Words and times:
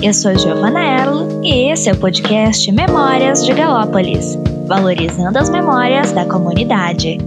Eu 0.00 0.14
sou 0.14 0.32
Giovana 0.38 0.80
Erlo 0.80 1.42
e 1.42 1.72
esse 1.72 1.88
é 1.88 1.92
o 1.92 1.98
podcast 1.98 2.70
Memórias 2.70 3.44
de 3.44 3.52
Galópolis, 3.52 4.38
valorizando 4.68 5.36
as 5.36 5.50
memórias 5.50 6.12
da 6.12 6.24
comunidade. 6.24 7.18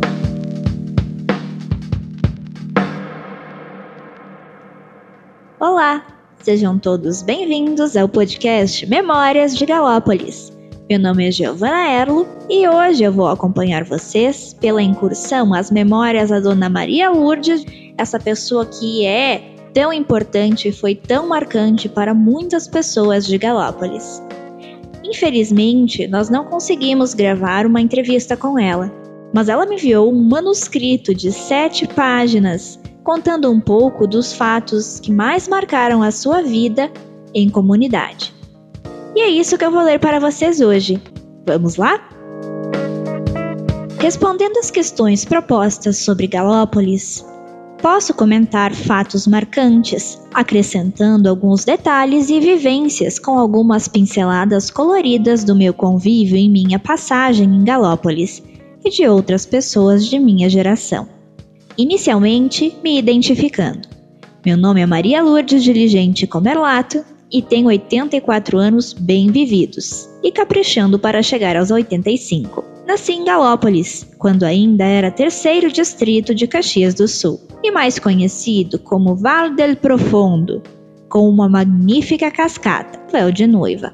Olá, 5.59 6.01
sejam 6.41 6.79
todos 6.79 7.21
bem-vindos 7.21 7.97
ao 7.97 8.07
podcast 8.07 8.85
Memórias 8.87 9.57
de 9.57 9.65
Galópolis. 9.65 10.57
Meu 10.89 10.97
nome 10.97 11.27
é 11.27 11.31
Giovana 11.31 11.91
Erlo 11.91 12.25
e 12.49 12.65
hoje 12.69 13.03
eu 13.03 13.11
vou 13.11 13.27
acompanhar 13.27 13.83
vocês 13.83 14.53
pela 14.61 14.81
incursão 14.81 15.53
às 15.53 15.69
memórias 15.69 16.29
da 16.29 16.39
Dona 16.39 16.69
Maria 16.69 17.09
Lourdes, 17.09 17.65
essa 17.97 18.17
pessoa 18.17 18.65
que 18.65 19.05
é 19.05 19.50
tão 19.73 19.91
importante 19.91 20.69
e 20.69 20.71
foi 20.71 20.95
tão 20.95 21.27
marcante 21.27 21.89
para 21.89 22.13
muitas 22.13 22.67
pessoas 22.67 23.25
de 23.25 23.37
Galópolis. 23.37 24.21
Infelizmente, 25.03 26.07
nós 26.07 26.29
não 26.29 26.45
conseguimos 26.45 27.13
gravar 27.13 27.65
uma 27.65 27.81
entrevista 27.81 28.37
com 28.37 28.57
ela, 28.57 28.91
mas 29.33 29.49
ela 29.49 29.65
me 29.65 29.75
enviou 29.75 30.11
um 30.11 30.23
manuscrito 30.23 31.13
de 31.13 31.31
sete 31.31 31.87
páginas 31.87 32.79
contando 33.03 33.51
um 33.51 33.59
pouco 33.59 34.05
dos 34.05 34.33
fatos 34.33 34.99
que 34.99 35.11
mais 35.11 35.47
marcaram 35.47 36.03
a 36.03 36.11
sua 36.11 36.41
vida 36.41 36.91
em 37.33 37.49
comunidade. 37.49 38.33
E 39.15 39.21
é 39.21 39.29
isso 39.29 39.57
que 39.57 39.65
eu 39.65 39.71
vou 39.71 39.83
ler 39.83 39.99
para 39.99 40.19
vocês 40.19 40.61
hoje. 40.61 41.01
Vamos 41.45 41.75
lá? 41.75 41.99
Respondendo 43.99 44.57
às 44.57 44.71
questões 44.71 45.25
propostas 45.25 45.97
sobre 45.97 46.27
Galópolis, 46.27 47.25
posso 47.81 48.13
comentar 48.13 48.73
fatos 48.73 49.25
marcantes, 49.25 50.21
acrescentando 50.33 51.27
alguns 51.27 51.65
detalhes 51.65 52.29
e 52.29 52.39
vivências 52.39 53.17
com 53.17 53.37
algumas 53.37 53.87
pinceladas 53.87 54.69
coloridas 54.69 55.43
do 55.43 55.55
meu 55.55 55.73
convívio 55.73 56.37
em 56.37 56.49
minha 56.49 56.77
passagem 56.77 57.49
em 57.49 57.63
Galópolis 57.63 58.43
e 58.85 58.89
de 58.89 59.07
outras 59.07 59.45
pessoas 59.45 60.05
de 60.05 60.19
minha 60.19 60.49
geração. 60.49 61.07
Inicialmente, 61.77 62.75
me 62.83 62.99
identificando. 62.99 63.87
Meu 64.45 64.57
nome 64.57 64.81
é 64.81 64.85
Maria 64.85 65.23
Lourdes 65.23 65.63
Diligente 65.63 66.27
Comerlato 66.27 67.03
e 67.31 67.41
tenho 67.41 67.67
84 67.67 68.57
anos 68.57 68.93
bem 68.93 69.31
vividos 69.31 70.10
e 70.23 70.31
caprichando 70.31 70.99
para 70.99 71.23
chegar 71.23 71.55
aos 71.55 71.71
85. 71.71 72.63
Nasci 72.85 73.13
em 73.13 73.23
Galópolis, 73.23 74.07
quando 74.17 74.43
ainda 74.43 74.83
era 74.83 75.11
terceiro 75.11 75.71
distrito 75.71 76.33
de 76.35 76.47
Caxias 76.47 76.93
do 76.93 77.07
Sul, 77.07 77.39
e 77.63 77.71
mais 77.71 77.99
conhecido 77.99 78.79
como 78.79 79.15
Val 79.15 79.51
del 79.51 79.75
Profundo, 79.75 80.61
com 81.07 81.29
uma 81.29 81.47
magnífica 81.47 82.31
cascata, 82.31 82.99
véu 83.11 83.31
de 83.31 83.45
noiva, 83.45 83.93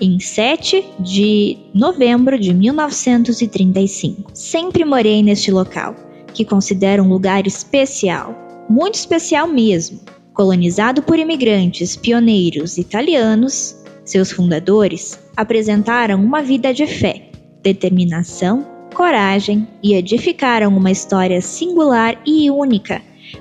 em 0.00 0.18
7 0.18 0.84
de 0.98 1.58
novembro 1.74 2.38
de 2.38 2.54
1935. 2.54 4.30
Sempre 4.34 4.84
morei 4.84 5.22
neste 5.22 5.50
local, 5.50 5.94
que 6.32 6.44
considero 6.44 7.02
um 7.02 7.08
lugar 7.08 7.46
especial, 7.46 8.34
muito 8.68 8.94
especial 8.94 9.46
mesmo, 9.46 10.00
Colonizado 10.32 11.02
por 11.02 11.18
imigrantes 11.18 11.94
pioneiros 11.94 12.78
italianos, 12.78 13.76
seus 14.02 14.32
fundadores 14.32 15.18
apresentaram 15.36 16.22
uma 16.22 16.42
vida 16.42 16.72
de 16.72 16.86
fé, 16.86 17.30
determinação, 17.62 18.66
coragem 18.94 19.66
e 19.82 19.94
edificaram 19.94 20.76
uma 20.76 20.90
história 20.90 21.40
singular 21.40 22.20
e 22.26 22.50
única, 22.50 23.00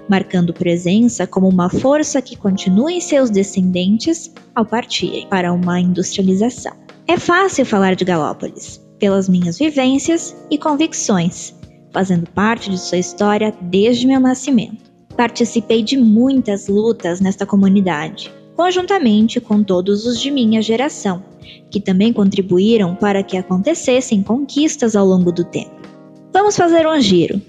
marcando 0.09 0.53
presença 0.53 1.27
como 1.27 1.49
uma 1.49 1.69
força 1.69 2.21
que 2.21 2.35
continua 2.35 2.91
em 2.91 3.01
seus 3.01 3.29
descendentes 3.29 4.33
ao 4.55 4.65
partirem 4.65 5.27
para 5.27 5.51
uma 5.51 5.79
industrialização. 5.79 6.73
É 7.07 7.17
fácil 7.17 7.65
falar 7.65 7.95
de 7.95 8.05
Galópolis, 8.05 8.81
pelas 8.99 9.27
minhas 9.27 9.57
vivências 9.57 10.35
e 10.49 10.57
convicções, 10.57 11.53
fazendo 11.91 12.29
parte 12.29 12.69
de 12.69 12.77
sua 12.77 12.99
história 12.99 13.53
desde 13.61 14.07
meu 14.07 14.19
nascimento. 14.19 14.89
Participei 15.17 15.83
de 15.83 15.97
muitas 15.97 16.67
lutas 16.67 17.19
nesta 17.19 17.45
comunidade, 17.45 18.31
conjuntamente 18.61 19.41
com 19.41 19.63
todos 19.63 20.05
os 20.05 20.21
de 20.21 20.29
minha 20.29 20.61
geração, 20.61 21.23
que 21.71 21.79
também 21.79 22.13
contribuíram 22.13 22.93
para 22.93 23.23
que 23.23 23.35
acontecessem 23.35 24.21
conquistas 24.21 24.95
ao 24.95 25.03
longo 25.03 25.31
do 25.31 25.43
tempo. 25.43 25.81
Vamos 26.31 26.55
fazer 26.55 26.85
um 26.85 27.01
giro. 27.01 27.41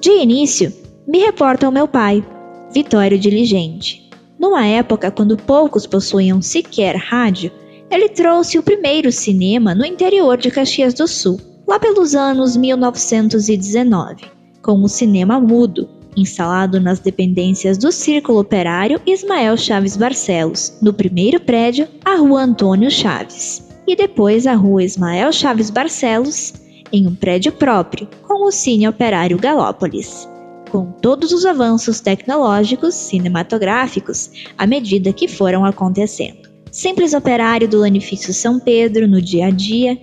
De 0.00 0.10
início, 0.10 0.72
me 1.06 1.18
reporta 1.18 1.68
o 1.68 1.72
meu 1.72 1.86
pai, 1.86 2.24
Vitório 2.72 3.18
Diligente. 3.18 4.08
Numa 4.38 4.66
época 4.66 5.10
quando 5.10 5.36
poucos 5.36 5.86
possuíam 5.86 6.40
sequer 6.40 6.96
rádio, 6.96 7.52
ele 7.90 8.08
trouxe 8.08 8.58
o 8.58 8.62
primeiro 8.62 9.12
cinema 9.12 9.74
no 9.74 9.84
interior 9.84 10.38
de 10.38 10.50
Caxias 10.50 10.94
do 10.94 11.06
Sul, 11.06 11.38
lá 11.68 11.78
pelos 11.78 12.14
anos 12.14 12.56
1919, 12.56 14.24
com 14.62 14.82
o 14.82 14.88
cinema 14.88 15.38
mudo, 15.38 15.86
instalado 16.16 16.80
nas 16.80 16.98
dependências 16.98 17.76
do 17.76 17.92
Círculo 17.92 18.40
Operário 18.40 19.00
Ismael 19.06 19.56
Chaves 19.56 19.96
Barcelos, 19.96 20.76
no 20.80 20.92
primeiro 20.92 21.38
prédio, 21.38 21.86
a 22.04 22.16
Rua 22.16 22.42
Antônio 22.42 22.90
Chaves, 22.90 23.68
e 23.86 23.94
depois 23.94 24.46
a 24.46 24.54
Rua 24.54 24.82
Ismael 24.82 25.32
Chaves 25.32 25.70
Barcelos, 25.70 26.54
em 26.92 27.06
um 27.06 27.14
prédio 27.14 27.52
próprio, 27.52 28.08
com 28.26 28.46
o 28.46 28.50
Cine 28.50 28.88
Operário 28.88 29.38
Galópolis. 29.38 30.28
Com 30.70 30.90
todos 30.90 31.32
os 31.32 31.44
avanços 31.44 32.00
tecnológicos 32.00 32.94
cinematográficos 32.94 34.30
à 34.58 34.66
medida 34.66 35.12
que 35.12 35.28
foram 35.28 35.64
acontecendo. 35.64 36.48
Simples 36.70 37.14
operário 37.14 37.68
do 37.68 37.78
Lanifício 37.78 38.34
São 38.34 38.58
Pedro 38.58 39.06
no 39.06 39.22
dia 39.22 39.46
a 39.46 39.50
dia, 39.50 39.98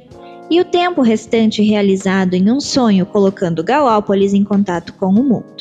e 0.50 0.59
o 0.59 0.66
tempo 0.66 1.02
restante 1.02 1.62
realizado 1.62 2.34
em 2.34 2.52
um 2.52 2.59
sonho 2.59 3.06
colocando 3.06 3.63
Galópolis 3.63 4.34
em 4.34 4.44
contato 4.44 4.94
com 4.94 5.07
o 5.07 5.23
mundo. 5.23 5.53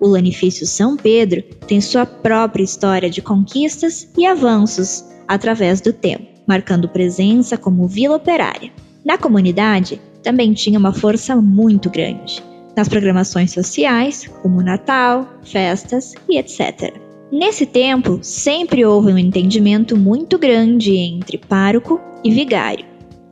O 0.00 0.08
Lanifício 0.08 0.66
São 0.66 0.96
Pedro 0.96 1.42
tem 1.66 1.80
sua 1.80 2.04
própria 2.04 2.62
história 2.62 3.08
de 3.08 3.22
conquistas 3.22 4.08
e 4.16 4.26
avanços 4.26 5.04
através 5.26 5.80
do 5.80 5.92
tempo, 5.92 6.26
marcando 6.46 6.88
presença 6.88 7.56
como 7.56 7.88
vila 7.88 8.16
operária. 8.16 8.70
Na 9.04 9.16
comunidade, 9.16 10.00
também 10.22 10.52
tinha 10.52 10.78
uma 10.78 10.92
força 10.92 11.34
muito 11.36 11.88
grande, 11.88 12.42
nas 12.76 12.88
programações 12.88 13.52
sociais, 13.52 14.28
como 14.42 14.62
Natal, 14.62 15.26
festas 15.44 16.12
e 16.28 16.36
etc. 16.36 16.92
Nesse 17.32 17.64
tempo, 17.64 18.18
sempre 18.22 18.84
houve 18.84 19.12
um 19.12 19.18
entendimento 19.18 19.96
muito 19.96 20.38
grande 20.38 20.96
entre 20.96 21.38
pároco 21.38 22.00
e 22.22 22.30
vigário, 22.30 22.84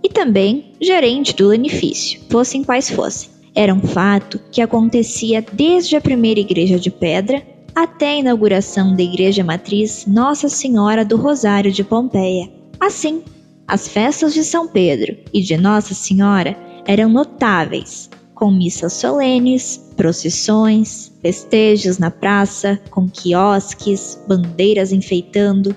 e 0.03 0.09
também 0.09 0.73
gerente 0.81 1.35
do 1.35 1.49
lanifício, 1.49 2.21
fossem 2.31 2.65
quais 2.65 2.91
fossem 2.91 3.34
era 3.55 3.73
um 3.73 3.81
fato 3.81 4.41
que 4.51 4.61
acontecia 4.61 5.45
desde 5.53 5.95
a 5.97 6.01
primeira 6.01 6.41
igreja 6.41 6.79
de 6.79 6.91
pedra 6.91 7.43
até 7.75 8.11
a 8.11 8.17
inauguração 8.17 8.97
da 8.97 9.03
igreja 9.03 9.45
matriz 9.45 10.07
Nossa 10.07 10.49
Senhora 10.49 11.05
do 11.05 11.17
Rosário 11.17 11.71
de 11.71 11.85
Pompeia. 11.85 12.51
Assim, 12.81 13.23
as 13.67 13.89
festas 13.89 14.35
de 14.35 14.45
São 14.45 14.69
Pedro 14.69 15.17
e 15.33 15.41
de 15.41 15.57
Nossa 15.57 15.95
Senhora 15.95 16.57
eram 16.87 17.09
notáveis, 17.09 18.11
com 18.35 18.51
missas 18.51 18.93
solenes, 18.93 19.81
procissões, 19.97 21.13
festejos 21.23 21.99
na 21.99 22.11
praça, 22.11 22.81
com 22.91 23.09
quiosques, 23.09 24.21
bandeiras 24.29 24.93
enfeitando, 24.93 25.75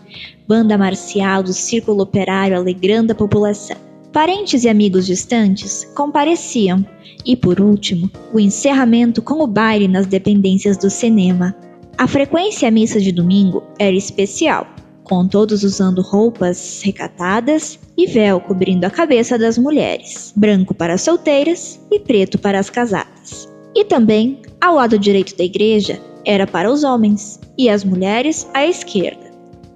banda 0.47 0.77
marcial 0.77 1.43
do 1.43 1.53
círculo 1.53 2.01
operário 2.01 2.57
alegrando 2.57 3.11
a 3.11 3.15
população. 3.15 3.86
Parentes 4.17 4.63
e 4.63 4.67
amigos 4.67 5.05
distantes 5.05 5.85
compareciam 5.93 6.83
e, 7.23 7.35
por 7.35 7.61
último, 7.61 8.09
o 8.33 8.39
encerramento 8.39 9.21
com 9.21 9.43
o 9.43 9.45
baile 9.45 9.87
nas 9.87 10.07
dependências 10.07 10.75
do 10.75 10.89
cinema. 10.89 11.55
A 11.99 12.07
frequência 12.07 12.67
à 12.67 12.71
missa 12.71 12.99
de 12.99 13.11
domingo 13.11 13.61
era 13.77 13.95
especial, 13.95 14.65
com 15.03 15.27
todos 15.27 15.63
usando 15.63 16.01
roupas 16.01 16.81
recatadas 16.83 17.77
e 17.95 18.07
véu 18.07 18.41
cobrindo 18.41 18.87
a 18.87 18.89
cabeça 18.89 19.37
das 19.37 19.55
mulheres, 19.55 20.33
branco 20.35 20.73
para 20.73 20.95
as 20.95 21.03
solteiras 21.03 21.79
e 21.91 21.99
preto 21.99 22.39
para 22.39 22.57
as 22.57 22.71
casadas. 22.71 23.47
E 23.75 23.85
também, 23.85 24.41
ao 24.59 24.73
lado 24.73 24.97
direito 24.97 25.37
da 25.37 25.43
igreja, 25.43 26.01
era 26.25 26.47
para 26.47 26.71
os 26.71 26.83
homens 26.83 27.39
e 27.55 27.69
as 27.69 27.83
mulheres 27.83 28.49
à 28.51 28.65
esquerda. 28.65 29.29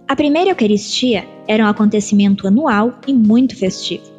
A 0.08 0.16
primeira 0.16 0.50
Eucaristia 0.50 1.28
era 1.48 1.64
um 1.64 1.68
acontecimento 1.68 2.48
anual 2.48 3.00
e 3.06 3.14
muito 3.14 3.56
festivo. 3.56 4.10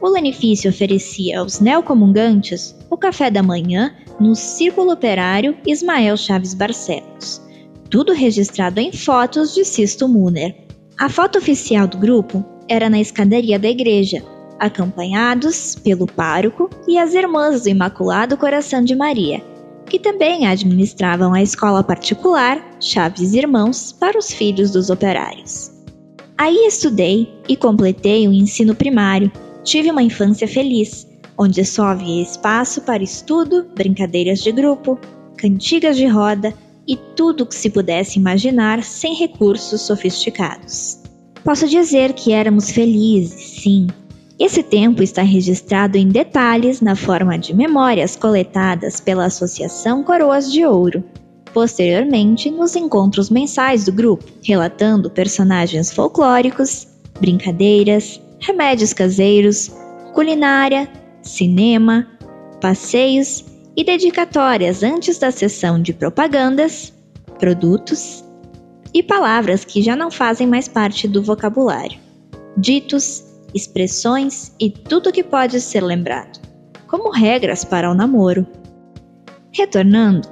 O 0.00 0.08
Lenifício 0.08 0.70
oferecia 0.70 1.40
aos 1.40 1.60
neocomungantes 1.60 2.76
o 2.90 2.96
café 2.96 3.30
da 3.30 3.42
manhã 3.42 3.94
no 4.20 4.34
Círculo 4.34 4.92
Operário 4.92 5.56
Ismael 5.66 6.16
Chaves 6.16 6.54
Barcelos. 6.54 7.42
Tudo 7.90 8.12
registrado 8.12 8.80
em 8.80 8.92
fotos 8.92 9.54
de 9.54 9.64
Sisto 9.64 10.08
Muner. 10.08 10.54
A 10.98 11.08
foto 11.08 11.38
oficial 11.38 11.86
do 11.86 11.98
grupo 11.98 12.44
era 12.68 12.90
na 12.90 13.00
escadaria 13.00 13.58
da 13.58 13.68
igreja, 13.68 14.22
acompanhados 14.58 15.76
pelo 15.76 16.06
pároco 16.06 16.68
e 16.88 16.98
as 16.98 17.14
irmãs 17.14 17.62
do 17.62 17.68
Imaculado 17.68 18.36
Coração 18.36 18.82
de 18.82 18.94
Maria, 18.94 19.42
que 19.86 19.98
também 19.98 20.46
administravam 20.46 21.32
a 21.32 21.42
escola 21.42 21.82
particular 21.82 22.62
Chaves 22.80 23.34
Irmãos 23.34 23.92
para 23.92 24.18
os 24.18 24.32
filhos 24.32 24.70
dos 24.72 24.90
operários. 24.90 25.70
Aí 26.36 26.66
estudei 26.66 27.32
e 27.48 27.56
completei 27.56 28.28
o 28.28 28.32
ensino 28.32 28.74
primário. 28.74 29.30
Tive 29.66 29.90
uma 29.90 30.02
infância 30.02 30.46
feliz, 30.46 31.08
onde 31.36 31.64
só 31.64 31.86
havia 31.86 32.22
espaço 32.22 32.82
para 32.82 33.02
estudo, 33.02 33.66
brincadeiras 33.74 34.38
de 34.38 34.52
grupo, 34.52 34.96
cantigas 35.36 35.96
de 35.96 36.06
roda 36.06 36.54
e 36.86 36.96
tudo 37.16 37.42
o 37.42 37.46
que 37.46 37.54
se 37.56 37.68
pudesse 37.70 38.16
imaginar 38.16 38.84
sem 38.84 39.16
recursos 39.16 39.80
sofisticados. 39.80 41.00
Posso 41.42 41.66
dizer 41.66 42.12
que 42.12 42.32
éramos 42.32 42.70
felizes, 42.70 43.60
sim. 43.60 43.88
Esse 44.38 44.62
tempo 44.62 45.02
está 45.02 45.22
registrado 45.22 45.98
em 45.98 46.10
detalhes 46.10 46.80
na 46.80 46.94
forma 46.94 47.36
de 47.36 47.52
memórias 47.52 48.14
coletadas 48.14 49.00
pela 49.00 49.24
Associação 49.24 50.04
Coroas 50.04 50.52
de 50.52 50.64
Ouro, 50.64 51.02
posteriormente 51.52 52.52
nos 52.52 52.76
encontros 52.76 53.30
mensais 53.30 53.86
do 53.86 53.92
grupo, 53.92 54.24
relatando 54.44 55.10
personagens 55.10 55.92
folclóricos, 55.92 56.86
brincadeiras, 57.18 58.20
remédios 58.40 58.92
caseiros, 58.92 59.70
culinária, 60.14 60.88
cinema, 61.22 62.06
passeios 62.60 63.44
e 63.76 63.84
dedicatórias 63.84 64.82
antes 64.82 65.18
da 65.18 65.30
sessão 65.30 65.80
de 65.80 65.92
propagandas, 65.92 66.92
produtos 67.38 68.24
e 68.94 69.02
palavras 69.02 69.64
que 69.64 69.82
já 69.82 69.94
não 69.94 70.10
fazem 70.10 70.46
mais 70.46 70.68
parte 70.68 71.06
do 71.06 71.22
vocabulário, 71.22 71.98
ditos, 72.56 73.24
expressões 73.54 74.54
e 74.58 74.70
tudo 74.70 75.12
que 75.12 75.22
pode 75.22 75.60
ser 75.60 75.82
lembrado, 75.82 76.40
como 76.86 77.10
regras 77.10 77.64
para 77.64 77.90
o 77.90 77.94
namoro. 77.94 78.46
Retornando, 79.52 80.28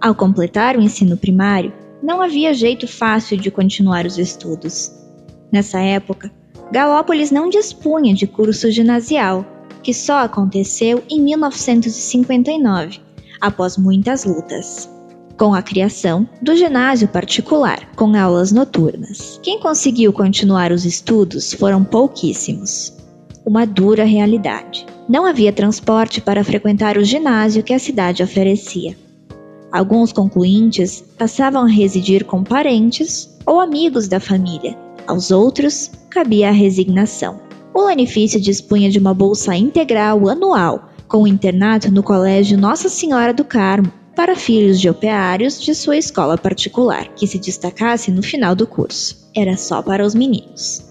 ao 0.00 0.14
completar 0.14 0.76
o 0.76 0.80
ensino 0.80 1.16
primário, 1.16 1.72
não 2.02 2.20
havia 2.20 2.52
jeito 2.52 2.88
fácil 2.88 3.36
de 3.36 3.50
continuar 3.50 4.04
os 4.04 4.18
estudos. 4.18 4.90
Nessa 5.52 5.80
época, 5.80 6.32
Galópolis 6.70 7.30
não 7.30 7.48
dispunha 7.48 8.14
de 8.14 8.26
curso 8.26 8.70
ginasial 8.70 9.44
que 9.82 9.92
só 9.92 10.20
aconteceu 10.20 11.02
em 11.10 11.20
1959, 11.20 13.00
após 13.40 13.76
muitas 13.76 14.24
lutas, 14.24 14.88
com 15.36 15.54
a 15.54 15.60
criação 15.60 16.28
do 16.40 16.54
ginásio 16.54 17.08
particular, 17.08 17.88
com 17.96 18.16
aulas 18.16 18.52
noturnas. 18.52 19.40
Quem 19.42 19.58
conseguiu 19.58 20.12
continuar 20.12 20.70
os 20.70 20.84
estudos 20.84 21.52
foram 21.52 21.82
pouquíssimos. 21.82 22.92
Uma 23.44 23.66
dura 23.66 24.04
realidade. 24.04 24.86
Não 25.08 25.26
havia 25.26 25.52
transporte 25.52 26.20
para 26.20 26.44
frequentar 26.44 26.96
o 26.96 27.02
ginásio 27.02 27.64
que 27.64 27.74
a 27.74 27.78
cidade 27.78 28.22
oferecia. 28.22 28.96
Alguns 29.72 30.12
concluintes 30.12 31.02
passavam 31.18 31.64
a 31.64 31.68
residir 31.68 32.24
com 32.24 32.44
parentes 32.44 33.28
ou 33.44 33.58
amigos 33.58 34.06
da 34.06 34.20
família. 34.20 34.76
Aos 35.06 35.30
outros, 35.30 35.90
cabia 36.08 36.48
a 36.48 36.52
resignação. 36.52 37.40
O 37.74 37.82
Lanifício 37.82 38.40
dispunha 38.40 38.90
de 38.90 38.98
uma 38.98 39.12
bolsa 39.12 39.56
integral 39.56 40.28
anual, 40.28 40.90
com 41.08 41.26
internato 41.26 41.90
no 41.90 42.02
Colégio 42.02 42.56
Nossa 42.56 42.88
Senhora 42.88 43.34
do 43.34 43.44
Carmo, 43.44 43.92
para 44.14 44.36
filhos 44.36 44.80
de 44.80 44.88
operários 44.88 45.60
de 45.60 45.74
sua 45.74 45.96
escola 45.96 46.36
particular, 46.36 47.08
que 47.14 47.26
se 47.26 47.38
destacasse 47.38 48.10
no 48.10 48.22
final 48.22 48.54
do 48.54 48.66
curso. 48.66 49.30
Era 49.34 49.56
só 49.56 49.82
para 49.82 50.04
os 50.04 50.14
meninos. 50.14 50.84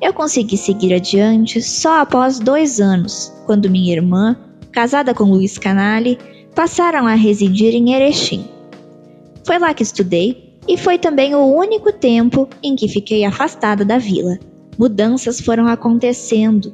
Eu 0.00 0.12
consegui 0.12 0.56
seguir 0.56 0.92
adiante 0.92 1.62
só 1.62 2.00
após 2.00 2.38
dois 2.38 2.80
anos, 2.80 3.32
quando 3.46 3.70
minha 3.70 3.92
irmã, 3.92 4.36
casada 4.70 5.14
com 5.14 5.24
Luiz 5.24 5.56
Canali, 5.56 6.18
passaram 6.54 7.06
a 7.06 7.14
residir 7.14 7.74
em 7.74 7.94
Erechim. 7.94 8.44
Foi 9.44 9.58
lá 9.58 9.72
que 9.72 9.82
estudei 9.82 10.47
e 10.68 10.76
foi 10.76 10.98
também 10.98 11.34
o 11.34 11.44
único 11.44 11.90
tempo 11.92 12.48
em 12.62 12.76
que 12.76 12.86
fiquei 12.86 13.24
afastada 13.24 13.84
da 13.84 13.98
vila 13.98 14.38
mudanças 14.78 15.40
foram 15.40 15.66
acontecendo 15.66 16.72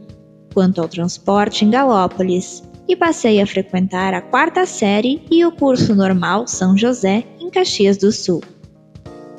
quanto 0.53 0.81
ao 0.81 0.89
transporte 0.89 1.65
em 1.65 1.71
Galópolis 1.71 2.63
e 2.87 2.95
passei 2.95 3.41
a 3.41 3.47
frequentar 3.47 4.13
a 4.13 4.21
quarta 4.21 4.67
série 4.67 5.23
e 5.31 5.45
o 5.45 5.51
curso 5.51 5.95
normal 5.95 6.47
São 6.47 6.77
José 6.77 7.25
em 7.41 7.49
Caxias 7.49 7.97
do 7.97 8.13
Sul. 8.13 8.43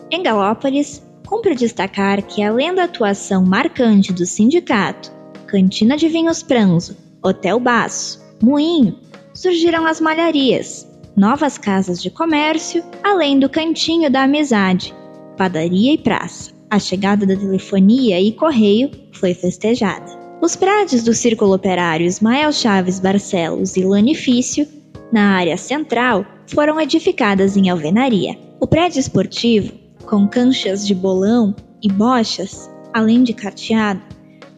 Em 0.09 0.23
Galópolis, 0.23 1.03
cumpre 1.27 1.53
destacar 1.53 2.23
que 2.23 2.41
além 2.41 2.73
da 2.73 2.85
atuação 2.85 3.45
marcante 3.45 4.11
do 4.11 4.25
sindicato, 4.25 5.11
Cantina 5.45 5.95
de 5.95 6.07
Vinhos 6.07 6.41
Pranzo, 6.41 6.97
Hotel 7.23 7.59
Baço, 7.59 8.19
Moinho, 8.41 8.97
surgiram 9.33 9.85
as 9.85 10.01
malharias, 10.01 10.84
novas 11.15 11.57
casas 11.57 12.01
de 12.01 12.09
comércio, 12.09 12.83
além 13.03 13.39
do 13.39 13.49
Cantinho 13.49 14.09
da 14.11 14.23
Amizade, 14.23 14.93
padaria 15.37 15.93
e 15.93 15.97
praça 15.97 16.55
a 16.69 16.79
chegada 16.79 17.25
da 17.25 17.35
telefonia 17.35 18.19
e 18.19 18.31
correio 18.31 18.91
foi 19.13 19.33
festejada. 19.33 20.05
Os 20.41 20.55
prédios 20.55 21.03
do 21.03 21.13
Círculo 21.13 21.53
Operário 21.53 22.05
Ismael 22.05 22.51
Chaves 22.51 22.99
Barcelos 22.99 23.77
e 23.77 23.83
Lanifício, 23.83 24.67
na 25.11 25.37
área 25.37 25.57
central, 25.57 26.25
foram 26.47 26.79
edificadas 26.79 27.55
em 27.55 27.69
alvenaria. 27.69 28.37
O 28.59 28.67
prédio 28.67 28.99
esportivo, 28.99 29.71
com 30.05 30.27
canchas 30.27 30.85
de 30.85 30.93
bolão 30.93 31.55
e 31.81 31.87
bochas, 31.87 32.69
além 32.93 33.23
de 33.23 33.33
carteado, 33.33 34.01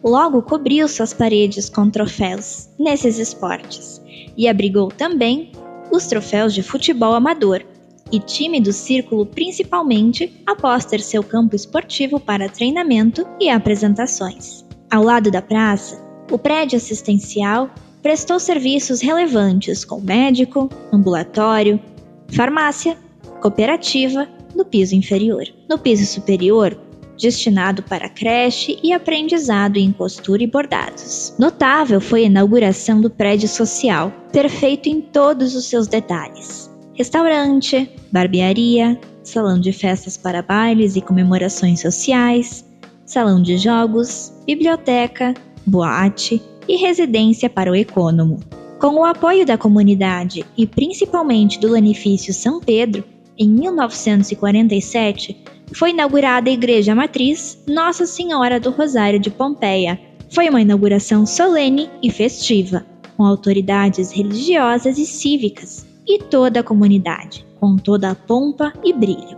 logo 0.02 0.42
cobriu 0.42 0.88
suas 0.88 1.12
paredes 1.12 1.68
com 1.68 1.88
troféus 1.88 2.68
nesses 2.78 3.18
esportes 3.18 4.02
e 4.36 4.48
abrigou 4.48 4.88
também 4.88 5.52
os 5.90 6.06
troféus 6.06 6.54
de 6.54 6.62
futebol 6.62 7.14
amador, 7.14 7.64
e 8.10 8.18
time 8.18 8.60
do 8.60 8.72
círculo 8.72 9.26
principalmente 9.26 10.42
após 10.46 10.84
ter 10.84 11.00
seu 11.00 11.22
campo 11.22 11.54
esportivo 11.54 12.18
para 12.18 12.48
treinamento 12.48 13.26
e 13.40 13.48
apresentações. 13.48 14.64
Ao 14.90 15.02
lado 15.02 15.30
da 15.30 15.42
praça, 15.42 16.02
o 16.30 16.38
prédio 16.38 16.76
assistencial 16.76 17.70
prestou 18.02 18.38
serviços 18.40 19.00
relevantes 19.00 19.84
com 19.84 20.00
médico, 20.00 20.68
ambulatório, 20.92 21.80
farmácia, 22.28 22.96
cooperativa 23.40 24.28
no 24.54 24.64
piso 24.64 24.94
inferior. 24.94 25.44
No 25.68 25.78
piso 25.78 26.06
superior, 26.06 26.78
destinado 27.18 27.82
para 27.82 28.08
creche 28.08 28.78
e 28.82 28.92
aprendizado 28.92 29.76
em 29.76 29.92
costura 29.92 30.42
e 30.42 30.46
bordados. 30.46 31.34
Notável 31.38 32.00
foi 32.00 32.22
a 32.22 32.26
inauguração 32.26 33.00
do 33.00 33.10
prédio 33.10 33.48
social, 33.48 34.12
perfeito 34.32 34.88
em 34.88 35.00
todos 35.00 35.54
os 35.54 35.66
seus 35.66 35.86
detalhes 35.86 36.68
restaurante, 36.98 37.88
barbearia, 38.10 38.98
salão 39.22 39.60
de 39.60 39.72
festas 39.72 40.16
para 40.16 40.42
bailes 40.42 40.96
e 40.96 41.00
comemorações 41.00 41.80
sociais, 41.80 42.64
salão 43.06 43.40
de 43.40 43.56
jogos, 43.56 44.32
biblioteca, 44.44 45.32
boate 45.64 46.42
e 46.66 46.76
residência 46.76 47.48
para 47.48 47.70
o 47.70 47.76
econômico. 47.76 48.42
Com 48.80 48.96
o 48.96 49.04
apoio 49.04 49.46
da 49.46 49.56
comunidade 49.56 50.44
e 50.56 50.66
principalmente 50.66 51.60
do 51.60 51.68
Lanifício 51.68 52.34
São 52.34 52.58
Pedro, 52.58 53.04
em 53.38 53.48
1947, 53.48 55.36
foi 55.74 55.90
inaugurada 55.90 56.48
a 56.48 56.52
Igreja 56.52 56.94
Matriz 56.94 57.58
Nossa 57.66 58.06
Senhora 58.06 58.58
do 58.58 58.70
Rosário 58.70 59.18
de 59.18 59.30
Pompeia. 59.30 60.00
Foi 60.30 60.48
uma 60.48 60.60
inauguração 60.60 61.26
solene 61.26 61.90
e 62.02 62.10
festiva, 62.10 62.84
com 63.16 63.24
autoridades 63.24 64.10
religiosas 64.10 64.98
e 64.98 65.06
cívicas, 65.06 65.86
e 66.06 66.18
toda 66.18 66.60
a 66.60 66.62
comunidade, 66.62 67.44
com 67.60 67.76
toda 67.76 68.10
a 68.10 68.14
pompa 68.14 68.72
e 68.84 68.92
brilho. 68.92 69.36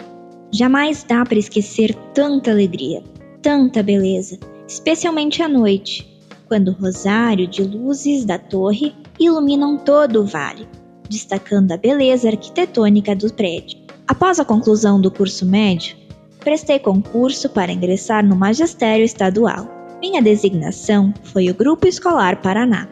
Jamais 0.53 1.05
dá 1.05 1.25
para 1.25 1.39
esquecer 1.39 1.95
tanta 2.15 2.51
alegria, 2.51 3.03
tanta 3.43 3.83
beleza, 3.83 4.39
especialmente 4.69 5.43
à 5.43 5.49
noite, 5.49 6.09
quando 6.47 6.69
o 6.69 6.75
rosário 6.75 7.47
de 7.47 7.63
luzes 7.63 8.25
da 8.25 8.39
torre 8.39 8.95
iluminam 9.19 9.79
todo 9.79 10.23
o 10.23 10.27
vale, 10.27 10.67
destacando 11.09 11.73
a 11.73 11.77
beleza 11.77 12.29
arquitetônica 12.29 13.15
do 13.15 13.33
prédio. 13.33 13.79
Após 14.07 14.41
a 14.41 14.45
conclusão 14.45 15.01
do 15.01 15.11
curso 15.11 15.47
médio, 15.47 16.00
prestei 16.41 16.79
concurso 16.79 17.51
para 17.51 17.73
ingressar 17.73 18.27
no 18.27 18.35
magistério 18.35 19.05
estadual. 19.05 19.69
Minha 20.01 20.23
designação 20.23 21.13
foi 21.25 21.51
o 21.51 21.55
Grupo 21.55 21.87
Escolar 21.87 22.41
Paraná 22.41 22.89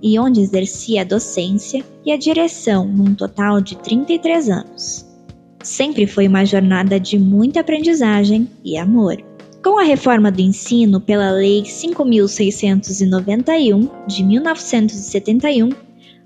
e 0.00 0.18
onde 0.18 0.40
exercia 0.40 1.00
a 1.00 1.04
docência 1.04 1.82
e 2.04 2.12
a 2.12 2.16
direção 2.16 2.86
num 2.86 3.14
total 3.14 3.60
de 3.60 3.76
33 3.76 4.50
anos. 4.50 5.06
Sempre 5.62 6.06
foi 6.06 6.28
uma 6.28 6.44
jornada 6.44 7.00
de 7.00 7.18
muita 7.18 7.60
aprendizagem 7.60 8.48
e 8.62 8.76
amor. 8.76 9.16
Com 9.64 9.78
a 9.78 9.82
reforma 9.82 10.30
do 10.30 10.42
ensino 10.42 11.00
pela 11.00 11.30
Lei 11.30 11.62
5.691 11.62 13.90
de 14.06 14.22
1971, 14.22 15.70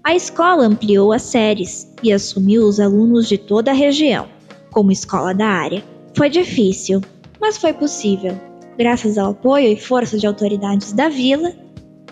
a 0.02 0.16
escola 0.16 0.66
ampliou 0.66 1.12
as 1.12 1.22
séries 1.22 1.88
e 2.02 2.12
assumiu 2.12 2.66
os 2.66 2.80
alunos 2.80 3.28
de 3.28 3.38
toda 3.38 3.70
a 3.70 3.74
região, 3.74 4.26
como 4.72 4.90
escola 4.90 5.32
da 5.32 5.46
área. 5.46 5.84
Foi 6.18 6.28
difícil, 6.28 7.00
mas 7.40 7.56
foi 7.56 7.72
possível, 7.72 8.36
graças 8.76 9.16
ao 9.16 9.30
apoio 9.30 9.68
e 9.68 9.76
força 9.76 10.18
de 10.18 10.26
autoridades 10.26 10.92
da 10.92 11.08
vila 11.08 11.52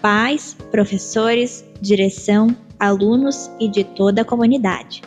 pais, 0.00 0.56
professores, 0.70 1.64
direção, 1.80 2.54
alunos 2.78 3.50
e 3.58 3.66
de 3.66 3.82
toda 3.82 4.22
a 4.22 4.24
comunidade. 4.24 5.02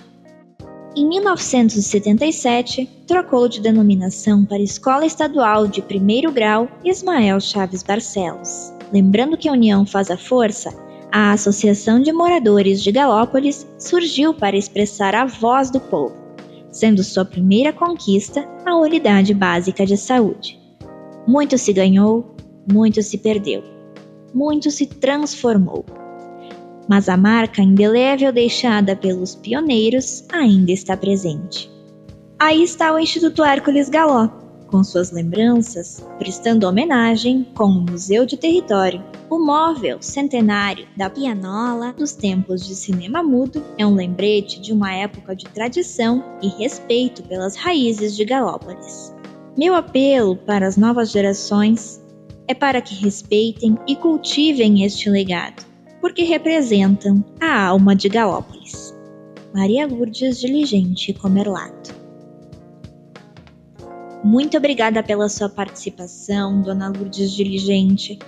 Em 0.98 1.08
1977, 1.08 2.90
trocou 3.08 3.48
de 3.48 3.62
denominação 3.62 4.44
para 4.44 4.62
Escola 4.62 5.06
Estadual 5.06 5.66
de 5.66 5.82
Primeiro 5.82 6.30
Grau 6.30 6.68
Ismael 6.84 7.40
Chaves 7.40 7.82
Barcelos. 7.82 8.74
Lembrando 8.92 9.38
que 9.38 9.48
a 9.48 9.54
união 9.54 9.86
faz 9.86 10.12
a 10.12 10.18
força, 10.18 10.76
a 11.10 11.32
Associação 11.32 12.02
de 12.02 12.12
Moradores 12.12 12.84
de 12.84 12.92
Galópolis 12.92 13.66
surgiu 13.78 14.34
para 14.34 14.58
expressar 14.58 15.16
a 15.16 15.26
voz 15.26 15.72
do 15.72 15.80
povo, 15.80 16.19
sendo 16.72 17.04
sua 17.04 17.26
primeira 17.26 17.74
conquista 17.74 18.48
a 18.66 18.76
Unidade 18.78 19.34
Básica 19.34 19.86
de 19.86 19.98
Saúde. 19.98 20.60
Muito 21.28 21.58
se 21.58 21.74
ganhou, 21.74 22.36
muito 22.72 23.02
se 23.02 23.18
perdeu, 23.18 23.64
muito 24.34 24.72
se 24.72 24.86
transformou 24.86 25.86
mas 26.90 27.08
a 27.08 27.16
marca 27.16 27.62
indelével 27.62 28.34
deixada 28.34 28.96
pelos 28.96 29.36
pioneiros 29.36 30.26
ainda 30.34 30.72
está 30.72 30.98
presente. 30.98 31.72
Aí 32.40 32.64
está 32.64 32.92
o 32.92 32.98
Instituto 32.98 33.44
Hércules 33.44 33.90
Galó, 33.90 34.28
com 34.70 34.84
suas 34.84 35.12
lembranças, 35.12 36.06
prestando 36.18 36.68
homenagem 36.68 37.46
com 37.56 37.66
o 37.66 37.82
Museu 37.82 38.26
de 38.26 38.38
Território. 38.38 39.04
O 39.30 39.40
móvel 39.40 40.02
centenário 40.02 40.88
da 40.96 41.10
pianola 41.10 41.94
dos 41.94 42.14
tempos 42.14 42.66
de 42.66 42.76
cinema 42.76 43.22
mudo 43.22 43.64
é 43.78 43.86
um 43.86 43.96
lembrete 43.96 44.60
de 44.62 44.72
uma 44.72 44.94
época 44.94 45.36
de 45.36 45.46
tradição 45.46 46.24
e 46.42 46.48
respeito 46.48 47.24
pelas 47.24 47.56
raízes 47.56 48.16
de 48.16 48.26
Galópolis. 48.26 49.14
Meu 49.58 49.76
apelo 49.76 50.36
para 50.36 50.68
as 50.68 50.78
novas 50.78 51.12
gerações 51.12 52.02
é 52.48 52.54
para 52.54 52.82
que 52.82 52.96
respeitem 52.96 53.78
e 53.88 53.96
cultivem 53.96 54.84
este 54.84 55.10
legado 55.10 55.70
porque 56.02 56.24
representam 56.24 57.24
a 57.40 57.68
alma 57.68 57.96
de 57.96 58.10
Galópolis. 58.10 58.96
Maria 59.54 59.88
Lourdes 59.88 60.40
Diligente 60.40 61.14
Comerlato. 61.14 61.99
Muito 64.24 64.58
obrigada 64.58 65.02
pela 65.02 65.30
sua 65.30 65.50
participação, 65.50 66.62
Dona 66.62 66.90
Lourdes 66.90 67.32
Diligente. 67.32 68.20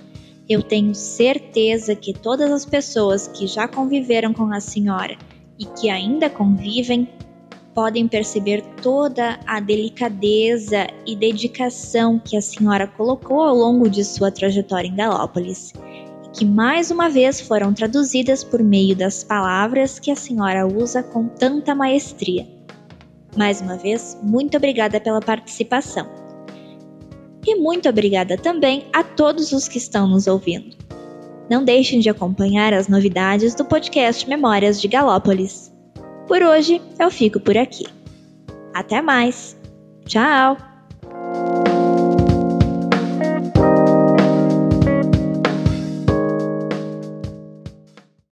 Eu 0.48 0.62
tenho 0.62 0.94
certeza 0.94 1.94
que 1.94 2.12
todas 2.12 2.50
as 2.50 2.64
pessoas 2.64 3.28
que 3.28 3.46
já 3.46 3.68
conviveram 3.68 4.32
com 4.32 4.52
a 4.52 4.60
senhora 4.60 5.16
e 5.58 5.66
que 5.66 5.90
ainda 5.90 6.28
convivem 6.30 7.08
podem 7.74 8.06
perceber 8.06 8.62
toda 8.82 9.38
a 9.46 9.60
delicadeza 9.60 10.86
e 11.06 11.16
dedicação 11.16 12.18
que 12.18 12.36
a 12.36 12.42
senhora 12.42 12.86
colocou 12.86 13.42
ao 13.42 13.54
longo 13.54 13.88
de 13.88 14.04
sua 14.04 14.30
trajetória 14.30 14.88
em 14.88 14.96
Galópolis 14.96 15.72
que 16.32 16.44
mais 16.46 16.90
uma 16.90 17.10
vez 17.10 17.40
foram 17.40 17.74
traduzidas 17.74 18.42
por 18.42 18.62
meio 18.62 18.96
das 18.96 19.22
palavras 19.22 19.98
que 19.98 20.10
a 20.10 20.16
senhora 20.16 20.66
usa 20.66 21.02
com 21.02 21.28
tanta 21.28 21.74
maestria. 21.74 22.46
Mais 23.36 23.60
uma 23.60 23.76
vez, 23.76 24.18
muito 24.22 24.56
obrigada 24.56 25.00
pela 25.00 25.20
participação. 25.20 26.06
E 27.46 27.56
muito 27.56 27.88
obrigada 27.88 28.36
também 28.36 28.86
a 28.92 29.02
todos 29.02 29.52
os 29.52 29.66
que 29.66 29.78
estão 29.78 30.06
nos 30.06 30.26
ouvindo. 30.26 30.76
Não 31.50 31.64
deixem 31.64 32.00
de 32.00 32.08
acompanhar 32.08 32.72
as 32.72 32.88
novidades 32.88 33.54
do 33.54 33.64
podcast 33.64 34.28
Memórias 34.28 34.80
de 34.80 34.88
Galópolis. 34.88 35.72
Por 36.28 36.42
hoje, 36.42 36.80
eu 36.98 37.10
fico 37.10 37.40
por 37.40 37.56
aqui. 37.56 37.84
Até 38.72 39.02
mais! 39.02 39.56
Tchau! 40.06 40.71